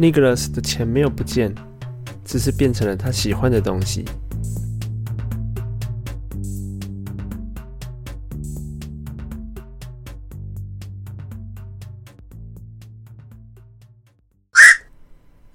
[0.00, 1.54] Nicholas 的钱没有不见，
[2.24, 4.02] 只是变成了他喜欢的东西。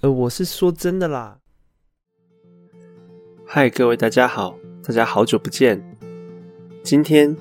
[0.00, 1.36] 呃，我是说真的啦。
[3.44, 5.84] 嗨，各位大家好，大家好久不见。
[6.82, 7.36] 今天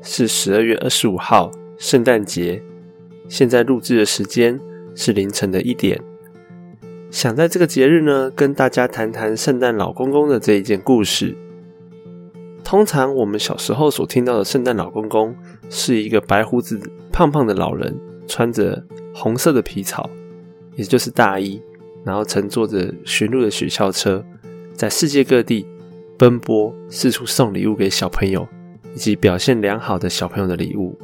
[0.00, 2.62] 是十二月二十五号，圣诞节。
[3.28, 4.58] 现在录制的时间
[4.96, 6.02] 是凌晨的一点。
[7.10, 11.36] 想在这个节日呢，跟大家谈谈圣诞老公公的这一件故事。
[12.62, 15.34] 通常我们小时候所听到的圣诞老公公，
[15.68, 18.80] 是一个白胡子、胖胖的老人，穿着
[19.12, 20.08] 红色的皮草，
[20.76, 21.60] 也就是大衣。
[22.04, 24.24] 然后乘坐着驯鹿的雪橇车，
[24.72, 25.66] 在世界各地
[26.16, 28.46] 奔波，四处送礼物给小朋友，
[28.94, 30.96] 以及表现良好的小朋友的礼物。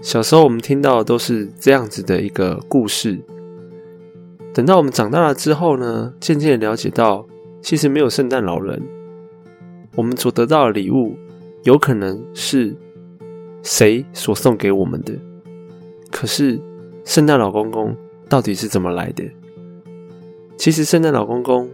[0.00, 3.20] 小时候我们听到的都是这样子的一个故事。
[4.58, 7.24] 等到我们长大了之后呢，渐渐了解到，
[7.62, 8.82] 其实没有圣诞老人，
[9.94, 11.16] 我们所得到的礼物，
[11.62, 12.74] 有可能是
[13.62, 15.14] 谁所送给我们的。
[16.10, 16.60] 可是，
[17.04, 17.96] 圣诞老公公
[18.28, 19.22] 到底是怎么来的？
[20.56, 21.70] 其实圣诞老公公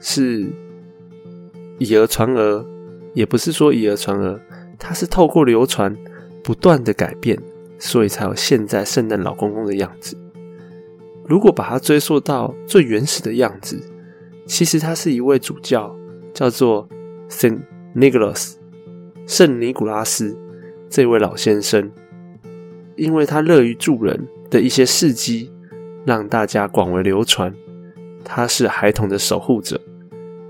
[0.00, 0.44] 是
[1.78, 2.66] 以讹传讹，
[3.14, 4.40] 也不是说以讹传讹，
[4.76, 5.96] 他是透过流传
[6.42, 7.40] 不断的改变，
[7.78, 10.16] 所以才有现在圣诞老公公的样子。
[11.28, 13.80] 如果把它追溯到最原始的样子，
[14.46, 15.94] 其实他是一位主教，
[16.32, 16.88] 叫做
[17.28, 17.60] 圣
[17.94, 18.58] 尼古拉斯，
[19.26, 20.38] 圣尼古拉斯
[20.88, 21.90] 这位老先生，
[22.94, 25.50] 因为他乐于助人的一些事迹，
[26.04, 27.52] 让大家广为流传。
[28.24, 29.80] 他是孩童的守护者，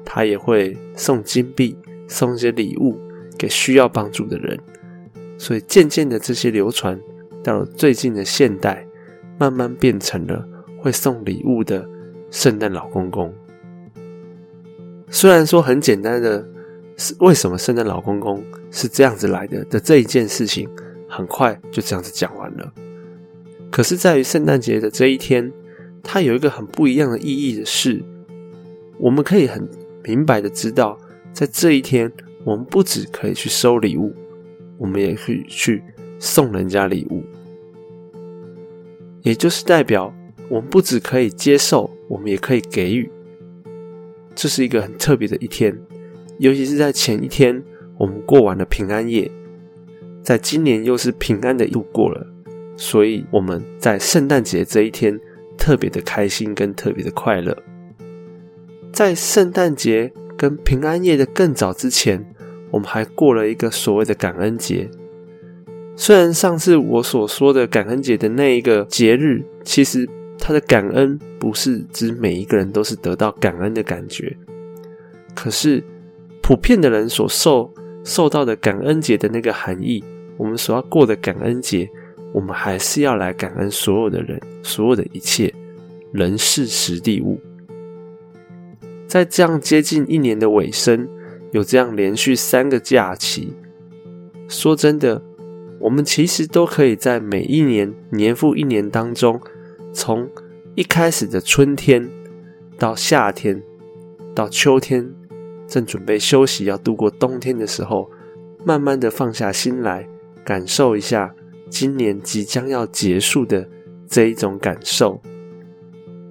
[0.05, 2.99] 他也会送金币、送一些礼物
[3.39, 4.59] 给需要帮助的人，
[5.39, 6.99] 所以渐渐的这些流传
[7.43, 8.87] 到了最近的现代，
[9.39, 10.47] 慢慢变成了
[10.87, 11.85] 会送礼物的
[12.31, 13.35] 圣诞老公公。
[15.11, 16.47] 虽然说很简单的，
[16.97, 20.69] 是为什么圣诞老公公是这样子来的的这一件事情，
[21.09, 22.73] 很快就这样子讲完了。
[23.73, 25.53] 可是，在于圣诞节的这一天。
[26.09, 28.01] 它有一个很不一样的意义的是，
[28.97, 29.69] 我们可以很
[30.05, 30.97] 明白的知道，
[31.33, 32.13] 在这一天，
[32.45, 34.15] 我们不只可以去收礼物，
[34.79, 35.83] 我们也可以去
[36.21, 37.25] 送人家礼物。
[39.23, 40.15] 也就是代表，
[40.49, 43.11] 我们不只可以接受，我们也可以给予。
[44.35, 45.77] 这是一个很特别的一天，
[46.39, 47.63] 尤其是在前一天，
[47.99, 49.31] 我们过完了平安夜，
[50.23, 52.27] 在今年又是平安的度过了，
[52.77, 55.21] 所以我们在圣诞节这一天。
[55.59, 57.57] 特别的开心跟特别的快乐，
[58.93, 62.25] 在圣诞节跟平安夜的更早之前，
[62.71, 64.89] 我们还过了一个所谓的感恩节。
[65.97, 70.07] 虽然上次我所说的感恩节的那一个节日，其实
[70.47, 74.37] 他的感恩不是指每一个人都是得到感恩的感觉，
[75.35, 75.83] 可是
[76.41, 77.75] 普遍的人所受
[78.05, 80.05] 受到的感恩节的那个含义，
[80.37, 81.91] 我们所要过的感恩节。
[82.33, 85.53] 我们还是要来感恩所有的人，所有的一切
[86.13, 87.41] 人事实地物。
[89.09, 91.09] 在这样接近一年的尾声，
[91.51, 93.53] 有这样连续三个假期，
[94.47, 95.21] 说真的，
[95.81, 99.41] 我们其实都可以在每一年年复一年当中，
[99.97, 100.29] 从
[100.75, 102.07] 一开始的春天
[102.79, 103.63] 到夏天，
[104.35, 105.11] 到秋天，
[105.67, 108.11] 正准备休息要度过冬天的时候，
[108.63, 110.07] 慢慢的放下心来，
[110.45, 111.35] 感受一下。
[111.71, 113.67] 今年即将要结束的
[114.07, 115.21] 这一种感受，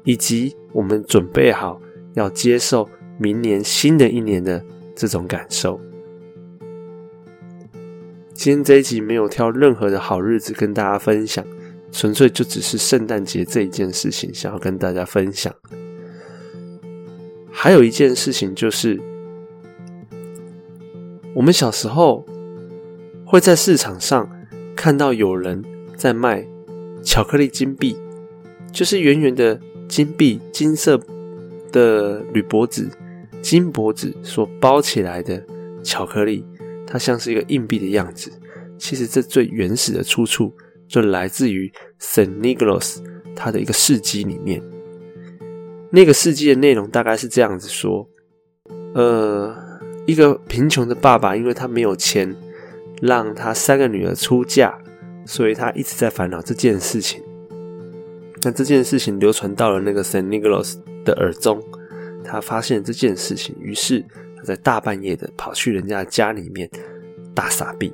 [0.03, 1.81] 以及我们准备好
[2.13, 2.87] 要接受
[3.17, 4.63] 明年新的一年的
[4.95, 5.81] 这种感受。
[8.33, 11.43] 今天这一集没有挑任何的好日子跟大家分享，
[11.97, 15.56] 纯粹就只是圣诞节这一件事情想要跟大家分享。
[17.50, 19.00] 还有一件事情就是，
[21.34, 22.25] 我们小时候
[23.25, 24.29] 会在市场上。
[24.75, 25.64] 看到有人
[25.96, 26.46] 在卖
[27.02, 27.96] 巧克力金币，
[28.73, 30.99] 就是圆圆的金币，金色
[31.72, 32.90] 的铝箔纸、
[33.41, 35.41] 金箔纸所包起来的
[35.81, 36.46] 巧克力，
[36.85, 38.29] 它像是一个硬币的样子。
[38.78, 40.53] 其实这最原始的出处
[40.87, 42.97] 就来自于 Saint Nicholas
[43.35, 44.61] 他的一个事迹里面。
[45.91, 48.08] 那个事迹的内容大概是这样子说：，
[48.93, 49.55] 呃，
[50.05, 52.35] 一个贫穷的爸爸，因为他没有钱。
[53.02, 54.73] 让他三个女儿出嫁，
[55.26, 57.22] 所以他一直在烦恼这件事情。
[58.41, 61.61] 那这件事情流传到了那个 Saint Nicholas 的耳中，
[62.23, 63.99] 他发现这件事情，于是
[64.38, 66.70] 他在大半夜的跑去人家家里面
[67.35, 67.91] 大傻逼，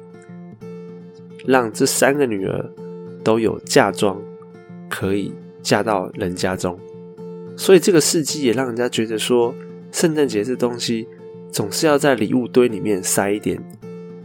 [1.47, 2.71] 让这三个女儿
[3.23, 4.21] 都有嫁妆
[4.89, 6.77] 可以嫁到人家中。
[7.57, 9.53] 所以这个事迹也让人家觉得说，
[9.91, 11.07] 圣诞节这东西
[11.51, 13.61] 总是要在礼物堆里面塞一点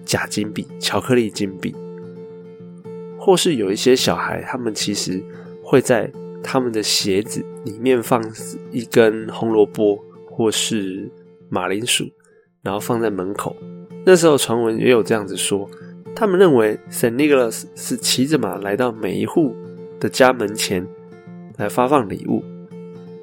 [0.05, 1.75] 假金币、巧克力金币，
[3.19, 5.23] 或是有一些小孩，他们其实
[5.63, 6.11] 会在
[6.43, 8.25] 他们的鞋子里面放
[8.71, 9.99] 一根红萝卜
[10.31, 11.11] 或是
[11.49, 12.09] 马铃薯，
[12.63, 13.55] 然后放在门口。
[14.05, 15.69] 那时候传闻也有这样子说，
[16.17, 19.55] 他们认为圣尼古拉斯是骑着马来到每一户
[20.01, 20.85] 的家门前
[21.59, 22.43] 来发放礼物。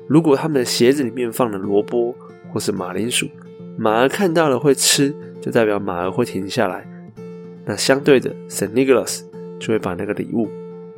[0.07, 2.15] 如果他们的鞋子里面放了萝卜
[2.51, 3.27] 或是马铃薯，
[3.75, 5.11] 马儿看到了会吃，
[5.41, 6.87] 就代表马儿会停下来。
[7.65, 9.25] 那相对的，圣尼古拉斯
[9.59, 10.47] 就会把那个礼物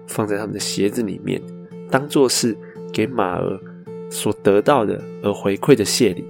[0.06, 1.42] 放在他们的鞋子里面，
[1.90, 2.58] 当做是
[2.92, 3.58] 给马儿
[4.10, 6.26] 所得到的而回馈的谢礼。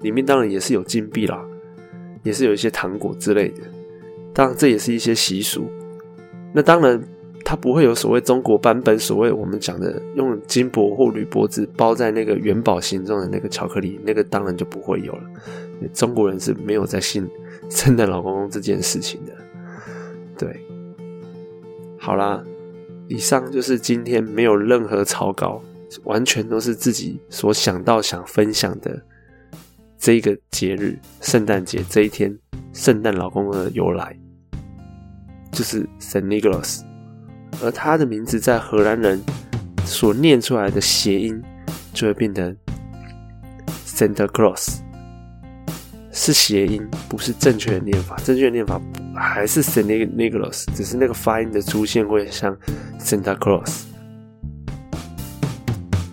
[0.00, 1.44] 里面当然也是有金币啦。
[2.22, 3.62] 也是有一些糖果之类的，
[4.40, 5.70] 当然这也是一些习俗。
[6.54, 6.98] 那当然，
[7.44, 15.22] 它不会有所谓中国版本，所谓我们讲的用金箔或铝箔纸包在那个元宝形状的那个巧克力，那个当然就不会有了。
[15.92, 17.28] 中国人是没有在信
[17.68, 19.32] 圣诞老公公这件事情的。
[20.38, 20.58] 对，
[21.98, 22.42] 好啦，
[23.08, 25.62] 以上就是今天没有任何草稿，
[26.04, 29.02] 完全都是自己所想到想分享的。
[29.98, 32.34] 这一个节日，圣诞节这一天，
[32.72, 34.18] 圣诞老公公的由来
[35.60, 36.80] 就是 Saint Nicholas，
[37.62, 39.22] 而他的名字在荷兰人
[39.84, 41.38] 所念出来的谐音
[41.92, 42.56] 就会变成
[43.84, 44.78] Santa Claus，
[46.12, 48.16] 是谐音，不是正确的念法。
[48.24, 48.80] 正确的念法
[49.14, 52.56] 还是 Saint Nicholas，只是那个发音的出现会像
[52.98, 53.82] Santa Claus。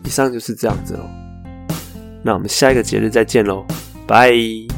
[0.04, 1.10] 以上就是这样子喽。
[2.22, 3.66] 那我们下一个节日再见喽，
[4.06, 4.77] 拜。